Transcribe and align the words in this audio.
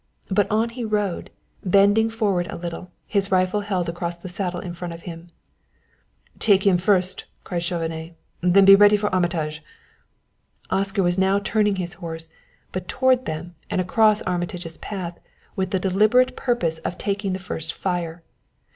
But 0.31 0.49
on 0.49 0.69
he 0.69 0.83
rode, 0.83 1.29
bending 1.63 2.09
forward 2.09 2.47
a 2.49 2.55
little, 2.57 2.89
his 3.05 3.31
rifle 3.31 3.61
held 3.61 3.87
across 3.87 4.17
the 4.17 4.29
saddle 4.29 4.59
in 4.59 4.73
front 4.73 4.95
of 4.95 5.03
him. 5.03 5.29
"Take 6.39 6.65
him 6.65 6.79
first," 6.79 7.25
cried 7.43 7.61
Chauvenet. 7.61 8.15
"Then 8.41 8.65
be 8.65 8.73
ready 8.75 8.97
for 8.97 9.13
Armitage!" 9.13 9.61
Oscar 10.71 11.03
was 11.03 11.19
now 11.19 11.37
turning 11.37 11.75
his 11.75 11.93
horse, 12.01 12.29
but 12.71 12.87
toward 12.87 13.25
them 13.25 13.53
and 13.69 13.79
across 13.79 14.23
Armitage's 14.23 14.79
path, 14.79 15.19
with 15.55 15.69
the 15.69 15.79
deliberate 15.79 16.35
purpose 16.35 16.79
of 16.79 16.97
taking 16.97 17.33
the 17.33 17.37
first 17.37 17.71
fire. 17.71 18.23